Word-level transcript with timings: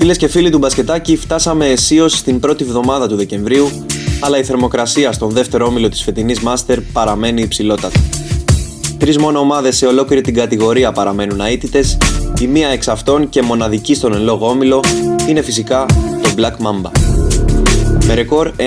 Φίλες 0.00 0.16
και 0.16 0.28
φίλοι 0.28 0.50
του 0.50 0.58
μπασκετάκι, 0.58 1.16
φτάσαμε 1.16 1.66
αισίως 1.66 2.12
στην 2.12 2.40
πρώτη 2.40 2.64
βδομάδα 2.64 3.08
του 3.08 3.16
Δεκεμβρίου, 3.16 3.70
αλλά 4.20 4.38
η 4.38 4.44
θερμοκρασία 4.44 5.12
στον 5.12 5.30
δεύτερο 5.30 5.66
όμιλο 5.66 5.88
της 5.88 6.02
φετινής 6.02 6.40
Μάστερ 6.40 6.80
παραμένει 6.80 7.42
υψηλότατη. 7.42 8.00
Τρεις 8.98 9.18
μόνο 9.18 9.38
ομάδες 9.38 9.76
σε 9.76 9.86
ολόκληρη 9.86 10.20
την 10.20 10.34
κατηγορία 10.34 10.92
παραμένουν 10.92 11.40
αίτητες, 11.40 11.96
η 12.40 12.46
μία 12.46 12.68
εξ 12.68 12.88
αυτών 12.88 13.28
και 13.28 13.42
μοναδική 13.42 13.94
στον 13.94 14.14
εν 14.14 14.22
λόγω 14.22 14.48
όμιλο 14.48 14.80
είναι 15.28 15.42
φυσικά 15.42 15.86
το 16.22 16.30
Black 16.36 16.64
Mamba. 16.66 16.90
Με 18.06 18.14
ρεκόρ 18.14 18.52
9-0 18.56 18.62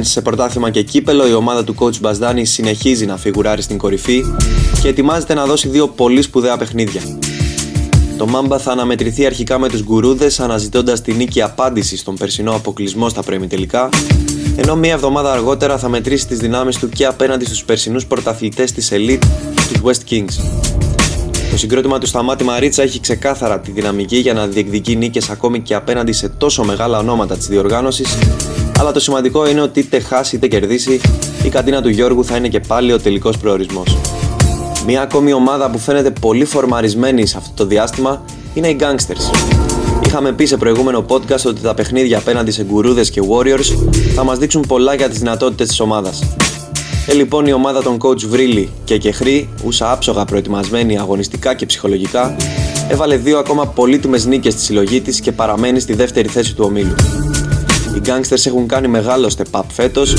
σε 0.00 0.20
πρωτάθλημα 0.20 0.70
και 0.70 0.82
κύπελο, 0.82 1.28
η 1.28 1.32
ομάδα 1.32 1.64
του 1.64 1.74
coach 1.78 2.00
Μπασδάνη 2.00 2.44
συνεχίζει 2.44 3.06
να 3.06 3.16
φιγουράρει 3.16 3.62
στην 3.62 3.78
κορυφή 3.78 4.24
και 4.82 4.88
ετοιμάζεται 4.88 5.34
να 5.34 5.44
δώσει 5.44 5.68
δύο 5.68 5.88
πολύ 5.88 6.22
σπουδαία 6.22 6.56
παιχνίδια. 6.56 7.02
Το 8.18 8.26
Μάμπα 8.26 8.58
θα 8.58 8.72
αναμετρηθεί 8.72 9.26
αρχικά 9.26 9.58
με 9.58 9.68
τους 9.68 9.82
γκουρούδες, 9.82 10.40
αναζητώντας 10.40 11.02
την 11.02 11.16
νίκη 11.16 11.42
απάντησης 11.42 12.00
στον 12.00 12.16
περσινό 12.16 12.54
αποκλεισμό 12.54 13.08
στα 13.08 13.22
τελικά, 13.48 13.88
ενώ 14.56 14.76
μία 14.76 14.92
εβδομάδα 14.92 15.32
αργότερα 15.32 15.78
θα 15.78 15.88
μετρήσει 15.88 16.26
τις 16.26 16.38
δυνάμεις 16.38 16.76
του 16.76 16.88
και 16.88 17.06
απέναντι 17.06 17.44
στους 17.44 17.64
περσινούς 17.64 18.06
πρωταθλητές 18.06 18.72
της 18.72 18.90
Elite, 18.92 19.24
τους 19.54 19.80
West 19.84 20.12
Kings. 20.12 20.44
Το 21.50 21.56
συγκρότημα 21.56 21.98
του 21.98 22.06
Σταμάτη 22.06 22.44
Μαρίτσα 22.44 22.82
έχει 22.82 23.00
ξεκάθαρα 23.00 23.60
τη 23.60 23.70
δυναμική 23.70 24.16
για 24.16 24.32
να 24.32 24.46
διεκδικεί 24.46 24.96
νίκες 24.96 25.30
ακόμη 25.30 25.60
και 25.60 25.74
απέναντι 25.74 26.12
σε 26.12 26.28
τόσο 26.28 26.64
μεγάλα 26.64 26.98
ονόματα 26.98 27.36
της 27.36 27.46
διοργάνωσης, 27.46 28.18
αλλά 28.78 28.92
το 28.92 29.00
σημαντικό 29.00 29.48
είναι 29.48 29.60
ότι 29.60 29.80
είτε 29.80 30.00
χάσει 30.00 30.36
είτε 30.36 30.48
κερδίσει, 30.48 31.00
η 31.44 31.48
κατίνα 31.48 31.82
του 31.82 31.88
Γιώργου 31.88 32.24
θα 32.24 32.36
είναι 32.36 32.48
και 32.48 32.60
πάλι 32.60 32.92
ο 32.92 33.00
τελικός 33.00 33.38
προορισμός. 33.38 33.96
Μια 34.86 35.02
ακόμη 35.02 35.32
ομάδα 35.32 35.70
που 35.70 35.78
φαίνεται 35.78 36.10
πολύ 36.10 36.44
φορμαρισμένη 36.44 37.26
σε 37.26 37.36
αυτό 37.36 37.50
το 37.54 37.66
διάστημα 37.66 38.24
είναι 38.54 38.68
οι 38.68 38.76
Gangsters. 38.80 39.36
Είχαμε 40.06 40.32
πει 40.32 40.44
σε 40.44 40.56
προηγούμενο 40.56 41.04
podcast 41.08 41.44
ότι 41.46 41.60
τα 41.60 41.74
παιχνίδια 41.74 42.18
απέναντι 42.18 42.50
σε 42.50 42.64
γκουρούδες 42.64 43.10
και 43.10 43.20
warriors 43.30 43.92
θα 44.14 44.24
μας 44.24 44.38
δείξουν 44.38 44.64
πολλά 44.68 44.94
για 44.94 45.08
τις 45.08 45.18
δυνατότητες 45.18 45.68
της 45.68 45.80
ομάδας. 45.80 46.22
Ε, 47.06 47.12
λοιπόν, 47.12 47.46
η 47.46 47.52
ομάδα 47.52 47.82
των 47.82 47.98
coach 48.02 48.20
Βρίλη 48.26 48.70
και 48.84 48.98
Κεχρή, 48.98 49.48
ούσα 49.64 49.92
άψογα 49.92 50.24
προετοιμασμένη 50.24 50.98
αγωνιστικά 50.98 51.54
και 51.54 51.66
ψυχολογικά, 51.66 52.36
έβαλε 52.88 53.16
δύο 53.16 53.38
ακόμα 53.38 53.66
πολύτιμες 53.66 54.26
νίκες 54.26 54.52
στη 54.52 54.62
συλλογή 54.62 55.00
της 55.00 55.20
και 55.20 55.32
παραμένει 55.32 55.80
στη 55.80 55.94
δεύτερη 55.94 56.28
θέση 56.28 56.54
του 56.54 56.64
ομίλου. 56.66 56.94
Οι 57.96 58.00
Gangsters 58.06 58.46
έχουν 58.46 58.66
κάνει 58.66 58.88
μεγάλο 58.88 59.30
step 59.36 59.60
up 59.60 59.64
φέτος, 59.72 60.14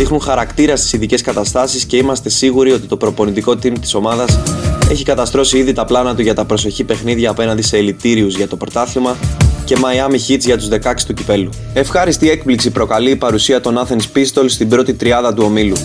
δείχνουν 0.00 0.20
χαρακτήρα 0.20 0.76
στις 0.76 0.92
ειδικές 0.92 1.22
καταστάσεις 1.22 1.84
και 1.84 1.96
είμαστε 1.96 2.28
σίγουροι 2.28 2.72
ότι 2.72 2.86
το 2.86 2.96
προπονητικό 2.96 3.52
team 3.52 3.72
της 3.80 3.94
ομάδας 3.94 4.38
έχει 4.90 5.04
καταστρώσει 5.04 5.58
ήδη 5.58 5.72
τα 5.72 5.84
πλάνα 5.84 6.14
του 6.14 6.22
για 6.22 6.34
τα 6.34 6.44
προσοχή 6.44 6.84
παιχνίδια 6.84 7.30
απέναντι 7.30 7.62
σε 7.62 7.76
ελιτήριου 7.76 8.26
για 8.26 8.48
το 8.48 8.56
πρωτάθλημα 8.56 9.16
και 9.64 9.76
Miami 9.78 10.30
Heat 10.30 10.38
για 10.38 10.58
τους 10.58 10.68
16 10.68 10.76
του 11.06 11.14
κυπέλου. 11.14 11.50
Ευχάριστη 11.72 12.30
έκπληξη 12.30 12.70
προκαλεί 12.70 13.10
η 13.10 13.16
παρουσία 13.16 13.60
των 13.60 13.78
Athens 13.78 14.16
Pistols 14.16 14.48
στην 14.48 14.68
πρώτη 14.68 14.94
τριάδα 14.94 15.34
του 15.34 15.42
ομίλου. 15.46 15.76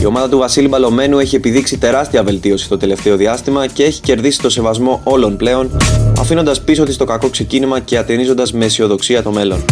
Η 0.00 0.06
ομάδα 0.06 0.28
του 0.28 0.38
Βασίλη 0.38 0.68
Μπαλωμένου 0.68 1.18
έχει 1.18 1.36
επιδείξει 1.36 1.78
τεράστια 1.78 2.22
βελτίωση 2.22 2.68
το 2.68 2.76
τελευταίο 2.76 3.16
διάστημα 3.16 3.66
και 3.66 3.84
έχει 3.84 4.00
κερδίσει 4.00 4.40
το 4.40 4.50
σεβασμό 4.50 5.00
όλων 5.04 5.36
πλέον, 5.36 5.76
αφήνοντας 6.18 6.60
πίσω 6.60 6.84
της 6.84 6.96
το 6.96 7.04
κακό 7.04 7.28
ξεκίνημα 7.28 7.80
και 7.80 7.98
ατενίζοντας 7.98 8.52
με 8.52 8.64
αισιοδοξία 8.64 9.22
το 9.22 9.30
μέλλον. 9.30 9.64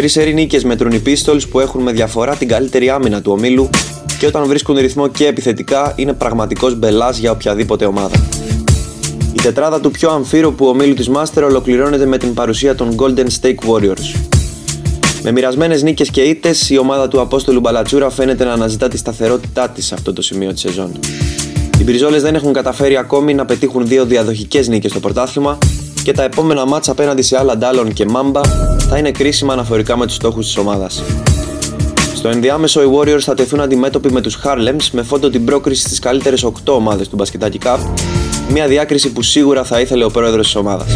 Τρεις 0.00 0.12
σερή 0.12 0.34
νίκες 0.34 0.64
μετρούν 0.64 0.92
οι 0.92 1.02
Pistols 1.06 1.40
που 1.50 1.60
έχουν 1.60 1.82
με 1.82 1.92
διαφορά 1.92 2.36
την 2.36 2.48
καλύτερη 2.48 2.90
άμυνα 2.90 3.22
του 3.22 3.32
ομίλου 3.32 3.70
και 4.18 4.26
όταν 4.26 4.46
βρίσκουν 4.46 4.76
ρυθμό 4.76 5.08
και 5.08 5.26
επιθετικά 5.26 5.92
είναι 5.96 6.12
πραγματικός 6.12 6.78
μπελάς 6.78 7.18
για 7.18 7.30
οποιαδήποτε 7.30 7.84
ομάδα. 7.84 8.28
Η 9.32 9.40
τετράδα 9.42 9.80
του 9.80 9.90
πιο 9.90 10.10
αμφίροπου 10.10 10.66
ομίλου 10.66 10.94
της 10.94 11.10
Master 11.14 11.42
ολοκληρώνεται 11.44 12.06
με 12.06 12.18
την 12.18 12.34
παρουσία 12.34 12.74
των 12.74 12.94
Golden 12.98 13.26
Stake 13.40 13.68
Warriors. 13.68 14.20
Με 15.22 15.32
μοιρασμένες 15.32 15.82
νίκες 15.82 16.10
και 16.10 16.20
ήττες, 16.20 16.70
η 16.70 16.78
ομάδα 16.78 17.08
του 17.08 17.20
Απόστολου 17.20 17.60
Μπαλατσούρα 17.60 18.10
φαίνεται 18.10 18.44
να 18.44 18.52
αναζητά 18.52 18.88
τη 18.88 18.96
σταθερότητά 18.96 19.68
της 19.68 19.86
σε 19.86 19.94
αυτό 19.94 20.12
το 20.12 20.22
σημείο 20.22 20.52
της 20.52 20.60
σεζόν. 20.60 20.92
Οι 21.80 21.82
Μπριζόλες 21.82 22.22
δεν 22.22 22.34
έχουν 22.34 22.52
καταφέρει 22.52 22.96
ακόμη 22.96 23.34
να 23.34 23.44
πετύχουν 23.44 23.86
δύο 23.86 24.04
διαδοχικές 24.04 24.68
νίκες 24.68 24.90
στο 24.90 25.00
πρωτάθλημα 25.00 25.58
και 26.02 26.12
τα 26.12 26.22
επόμενα 26.22 26.66
μάτσα 26.66 26.92
απέναντι 26.92 27.22
σε 27.22 27.38
άλλα 27.38 27.56
Ντάλλον 27.56 27.92
και 27.92 28.04
Μάμπα 28.04 28.40
θα 28.88 28.98
είναι 28.98 29.10
κρίσιμα 29.10 29.52
αναφορικά 29.52 29.96
με 29.96 30.06
τους 30.06 30.14
στόχους 30.14 30.46
της 30.46 30.56
ομάδας. 30.56 31.02
Στο 32.14 32.28
ενδιάμεσο, 32.28 32.82
οι 32.82 32.86
Warriors 32.96 33.20
θα 33.20 33.34
τεθούν 33.34 33.60
αντιμέτωποι 33.60 34.12
με 34.12 34.20
τους 34.20 34.38
Harlems 34.44 34.88
με 34.92 35.02
φόντο 35.02 35.30
την 35.30 35.44
πρόκριση 35.44 35.82
στις 35.82 35.98
καλύτερες 35.98 36.44
8 36.44 36.50
ομάδες 36.74 37.08
του 37.08 37.16
Μπασκετάκι 37.16 37.58
Cup, 37.64 37.78
μια 38.52 38.66
διάκριση 38.66 39.12
που 39.12 39.22
σίγουρα 39.22 39.64
θα 39.64 39.80
ήθελε 39.80 40.04
ο 40.04 40.10
πρόεδρος 40.10 40.44
της 40.44 40.56
ομάδας. 40.56 40.86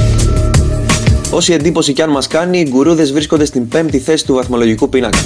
Όση 1.31 1.53
εντύπωση 1.53 1.93
κι 1.93 2.03
αν 2.03 2.11
μας 2.11 2.27
κάνει, 2.27 2.59
οι 2.59 2.67
γκουρούδες 2.69 3.13
βρίσκονται 3.13 3.45
στην 3.45 3.69
5η 3.73 3.97
θέση 3.97 4.25
του 4.27 4.35
βαθμολογικού 4.35 4.89
πίνακα. 4.89 5.19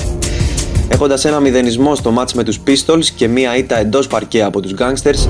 Έχοντας 0.88 1.24
ένα 1.24 1.40
μηδενισμό 1.40 1.94
στο 1.94 2.10
μάτς 2.10 2.34
με 2.34 2.42
τους 2.42 2.60
Pistols 2.66 3.04
και 3.16 3.28
μία 3.28 3.56
ήττα 3.56 3.78
εντός 3.78 4.06
παρκέ 4.06 4.42
από 4.42 4.60
τους 4.60 4.74
Gangsters, 4.78 5.28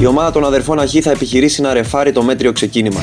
η 0.00 0.06
ομάδα 0.06 0.30
των 0.30 0.44
αδερφών 0.44 0.78
Αχή 0.78 1.00
θα 1.00 1.10
επιχειρήσει 1.10 1.62
να 1.62 1.72
ρεφάρει 1.72 2.12
το 2.12 2.22
μέτριο 2.22 2.52
ξεκίνημα. 2.52 3.00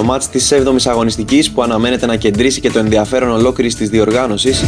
Το 0.00 0.06
μάτς 0.06 0.28
της 0.28 0.52
7ης 0.52 0.86
αγωνιστικής 0.86 1.50
που 1.50 1.62
αναμένεται 1.62 2.06
να 2.06 2.16
κεντρήσει 2.16 2.60
και 2.60 2.70
το 2.70 2.78
ενδιαφέρον 2.78 3.30
ολόκληρης 3.30 3.74
της 3.74 3.88
διοργάνωσης, 3.88 4.60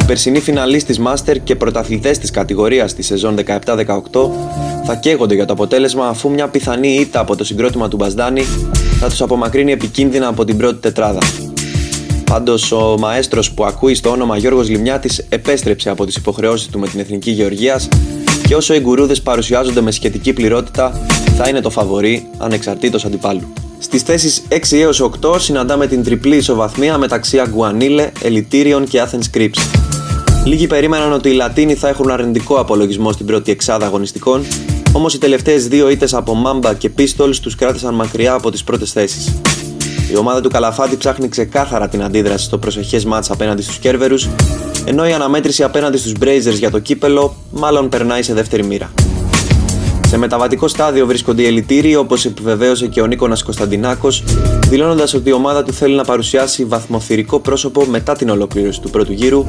οι 0.00 0.04
περσινοί 0.06 0.40
φιναλείς 0.40 0.84
της 0.84 1.00
Master 1.04 1.36
και 1.44 1.56
πρωταθλητές 1.56 2.18
της 2.18 2.30
κατηγορίας 2.30 2.94
της 2.94 3.06
σεζόν 3.06 3.34
17-18 3.34 4.30
θα 4.84 4.94
καίγονται 4.94 5.34
για 5.34 5.44
το 5.44 5.52
αποτέλεσμα 5.52 6.08
αφού 6.08 6.30
μια 6.30 6.48
πιθανή 6.48 6.94
ήττα 6.94 7.20
από 7.20 7.36
το 7.36 7.44
συγκρότημα 7.44 7.88
του 7.88 7.96
Μπασδάνη 7.96 8.42
θα 9.00 9.08
τους 9.08 9.22
απομακρύνει 9.22 9.72
επικίνδυνα 9.72 10.28
από 10.28 10.44
την 10.44 10.56
πρώτη 10.56 10.80
τετράδα. 10.80 11.20
Πάντως, 12.24 12.72
ο 12.72 12.96
μαέστρος 12.98 13.50
που 13.50 13.64
ακούει 13.64 13.94
στο 13.94 14.10
όνομα 14.10 14.36
Γιώργος 14.36 14.68
Λιμιάτης 14.68 15.26
επέστρεψε 15.28 15.90
από 15.90 16.06
τις 16.06 16.16
υποχρεώσεις 16.16 16.68
του 16.68 16.78
με 16.78 16.88
την 16.88 17.00
Εθνική 17.00 17.30
Γεωργίας 17.30 17.88
και 18.48 18.54
όσο 18.54 18.74
οι 18.74 18.80
γκουρούδες 18.80 19.22
παρουσιάζονται 19.22 19.80
με 19.80 19.90
σχετική 19.90 20.32
πληρότητα, 20.32 21.06
θα 21.36 21.48
είναι 21.48 21.60
το 21.60 21.70
φαβορή 21.70 22.26
ανεξαρτήτως 22.38 23.04
αντιπάλου. 23.04 23.52
Στις 23.78 24.02
θέσεις 24.02 24.42
6 24.48 24.76
έως 24.76 25.10
8 25.22 25.40
συναντάμε 25.40 25.86
την 25.86 26.04
τριπλή 26.04 26.36
ισοβαθμία 26.36 26.98
μεταξύ 26.98 27.38
Αγκουανίλε, 27.38 28.10
Ελιτήριων 28.22 28.84
και 28.84 29.02
Athens 29.02 29.36
Crips. 29.36 29.58
Λίγοι 30.44 30.66
περίμεναν 30.66 31.12
ότι 31.12 31.28
οι 31.28 31.32
Λατίνοι 31.32 31.74
θα 31.74 31.88
έχουν 31.88 32.10
αρνητικό 32.10 32.54
απολογισμό 32.54 33.12
στην 33.12 33.26
πρώτη 33.26 33.50
εξάδα 33.50 33.86
αγωνιστικών, 33.86 34.44
όμως 34.92 35.14
οι 35.14 35.18
τελευταίες 35.18 35.68
δύο 35.68 35.88
ήττες 35.88 36.14
από 36.14 36.36
Mamba 36.46 36.72
και 36.78 36.90
Pistols 36.98 37.36
τους 37.42 37.54
κράτησαν 37.54 37.94
μακριά 37.94 38.32
από 38.32 38.50
τις 38.50 38.64
πρώτες 38.64 38.92
θέσεις. 38.92 39.32
Η 40.10 40.16
ομάδα 40.16 40.40
του 40.40 40.48
Καλαφάτη 40.48 40.96
ψάχνει 40.96 41.28
ξεκάθαρα 41.28 41.88
την 41.88 42.02
αντίδραση 42.02 42.44
στο 42.44 42.58
προσεχές 42.58 43.04
μάτς 43.04 43.30
απέναντι 43.30 43.62
στους 43.62 43.78
Κέρβερους, 43.78 44.28
ενώ 44.84 45.06
η 45.06 45.12
αναμέτρηση 45.12 45.62
απέναντι 45.62 45.96
στους 45.96 46.12
Brazers 46.20 46.58
για 46.58 46.70
το 46.70 46.78
κύπελο 46.78 47.34
μάλλον 47.50 47.88
περνάει 47.88 48.22
σε 48.22 48.34
δεύτερη 48.34 48.64
μοίρα. 48.64 48.92
Σε 50.06 50.16
μεταβατικό 50.16 50.68
στάδιο 50.68 51.06
βρίσκονται 51.06 51.42
οι 51.42 51.46
ελιτήριοι, 51.46 51.96
όπως 51.96 52.24
επιβεβαίωσε 52.24 52.86
και 52.86 53.00
ο 53.00 53.06
Νίκονας 53.06 53.42
Κωνσταντινάκος, 53.42 54.24
δηλώνοντας 54.68 55.14
ότι 55.14 55.28
η 55.28 55.32
ομάδα 55.32 55.62
του 55.62 55.72
θέλει 55.72 55.94
να 55.94 56.04
παρουσιάσει 56.04 56.64
βαθμοθυρικό 56.64 57.40
πρόσωπο 57.40 57.84
μετά 57.84 58.16
την 58.16 58.28
ολοκλήρωση 58.28 58.80
του 58.80 58.90
πρώτου 58.90 59.12
γύρου, 59.12 59.46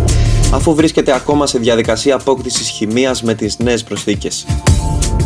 αφού 0.53 0.75
βρίσκεται 0.75 1.13
ακόμα 1.13 1.47
σε 1.47 1.59
διαδικασία 1.59 2.15
απόκτησης 2.15 2.69
χημίας 2.69 3.23
με 3.23 3.33
τις 3.33 3.57
νέες 3.59 3.83
προσθήκες. 3.83 4.45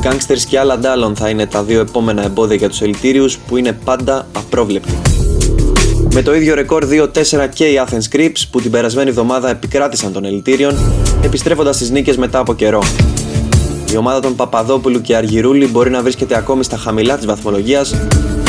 Gangsters 0.04 0.42
και 0.50 0.60
άλλα 0.60 0.78
ντάλλον 0.78 1.16
θα 1.16 1.30
είναι 1.30 1.46
τα 1.46 1.64
δύο 1.64 1.80
επόμενα 1.80 2.24
εμπόδια 2.24 2.56
για 2.56 2.70
τους 2.70 2.82
ελιτήριους 2.82 3.38
που 3.38 3.58
είναι 3.58 3.72
πάντα 3.72 4.28
απρόβλεπτοι. 4.34 4.98
Με 6.14 6.22
το 6.22 6.36
ίδιο 6.36 6.56
ρεκόρ 6.56 6.86
2-4 6.86 7.48
και 7.54 7.66
οι 7.66 7.82
Athens 7.88 8.16
Crips 8.16 8.42
που 8.52 8.62
την 8.62 8.72
περασμένη 8.72 9.10
εβδομάδα 9.10 9.50
επικράτησαν 9.50 10.14
των 10.14 10.26
ελιτήριων, 10.26 10.78
επιστρέφοντας 11.22 11.76
στι 11.76 11.92
νίκες 11.92 12.18
μετά 12.18 12.40
από 12.40 12.54
καιρό. 12.54 12.84
Η 13.92 13.98
ομάδα 13.98 14.20
των 14.20 14.36
Παπαδόπουλου 14.36 15.02
και 15.02 15.16
Αργυρούλη 15.16 15.68
μπορεί 15.68 15.90
να 15.90 16.02
βρίσκεται 16.02 16.38
ακόμη 16.38 16.64
στα 16.64 16.78
χαμηλά 16.78 17.18
της 17.18 17.26
βαθμολογίας, 17.26 17.96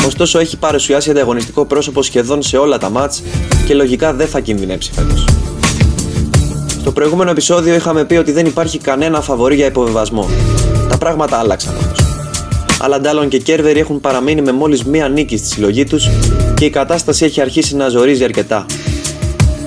ωστόσο 0.05 0.39
έχει 0.39 0.57
παρουσιάσει 0.57 1.09
ανταγωνιστικό 1.09 1.65
πρόσωπο 1.65 2.01
σχεδόν 2.01 2.41
σε 2.41 2.57
όλα 2.57 2.77
τα 2.77 2.89
μάτς 2.89 3.21
και 3.65 3.73
λογικά 3.73 4.13
δεν 4.13 4.27
θα 4.27 4.39
κινδυνεύσει 4.39 4.91
φέτος. 4.93 5.25
Στο 6.79 6.91
προηγούμενο 6.91 7.31
επεισόδιο 7.31 7.75
είχαμε 7.75 8.05
πει 8.05 8.15
ότι 8.15 8.31
δεν 8.31 8.45
υπάρχει 8.45 8.77
κανένα 8.77 9.21
φαβορή 9.21 9.55
για 9.55 9.65
υποβεβασμό. 9.65 10.29
Τα 10.89 10.97
πράγματα 10.97 11.37
άλλαξαν 11.37 11.73
όμως. 11.83 11.99
Αλλά 12.79 12.99
Ντάλλον 12.99 13.27
και 13.27 13.37
Κέρβερ 13.37 13.77
έχουν 13.77 13.99
παραμείνει 13.99 14.41
με 14.41 14.51
μόλις 14.51 14.83
μία 14.83 15.09
νίκη 15.09 15.37
στη 15.37 15.47
συλλογή 15.47 15.83
τους 15.83 16.09
και 16.53 16.65
η 16.65 16.69
κατάσταση 16.69 17.25
έχει 17.25 17.41
αρχίσει 17.41 17.75
να 17.75 17.87
ζορίζει 17.87 18.23
αρκετά. 18.23 18.65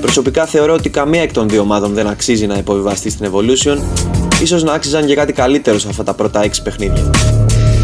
Προσωπικά 0.00 0.46
θεωρώ 0.46 0.72
ότι 0.72 0.88
καμία 0.88 1.22
εκ 1.22 1.32
των 1.32 1.48
δύο 1.48 1.60
ομάδων 1.60 1.94
δεν 1.94 2.06
αξίζει 2.06 2.46
να 2.46 2.54
υποβιβαστεί 2.54 3.10
στην 3.10 3.31
Evolution 3.32 3.78
ίσως 4.42 4.62
να 4.62 4.72
άξιζαν 4.72 5.06
για 5.06 5.14
κάτι 5.14 5.32
καλύτερο 5.32 5.78
σε 5.78 5.88
αυτά 5.88 6.02
τα 6.02 6.14
πρώτα 6.14 6.44
6 6.44 6.48
παιχνίδια. 6.62 7.10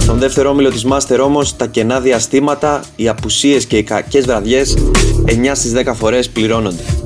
Στον 0.01 0.19
δεύτερο 0.19 0.51
όμιλο 0.51 0.71
της 0.71 0.87
Master 0.91 1.19
όμως, 1.23 1.57
τα 1.57 1.67
κενά 1.67 2.01
διαστήματα, 2.01 2.81
οι 2.97 3.09
απουσίες 3.09 3.65
και 3.65 3.77
οι 3.77 3.83
κακές 3.83 4.25
βραδιές 4.25 4.77
9 5.27 5.55
στις 5.55 5.73
10 5.73 5.95
φορές 5.95 6.29
πληρώνονται. 6.29 7.00